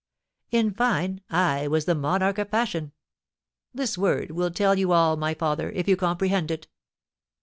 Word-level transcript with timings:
In 0.49 0.73
fine, 0.73 1.21
I 1.29 1.67
was 1.67 1.85
the 1.85 1.93
monarch 1.93 2.39
of 2.39 2.49
fashion. 2.49 2.91
This 3.71 3.99
word 3.99 4.31
will 4.31 4.49
tell 4.49 4.73
you 4.75 4.93
all, 4.93 5.15
my 5.15 5.35
father, 5.35 5.69
if 5.69 5.87
you 5.87 5.95
comprehend 5.95 6.49
it." 6.49 6.65